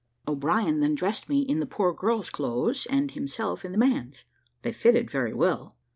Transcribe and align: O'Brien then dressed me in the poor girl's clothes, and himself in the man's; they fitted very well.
O'Brien 0.27 0.79
then 0.79 0.95
dressed 0.95 1.29
me 1.29 1.43
in 1.43 1.59
the 1.59 1.67
poor 1.67 1.93
girl's 1.93 2.31
clothes, 2.31 2.87
and 2.87 3.11
himself 3.11 3.63
in 3.63 3.71
the 3.71 3.77
man's; 3.77 4.25
they 4.63 4.73
fitted 4.73 5.11
very 5.11 5.31
well. 5.31 5.77